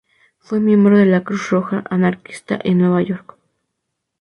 [0.39, 3.35] Fue miembro de la Cruz Roja Anarquista en Nueva York.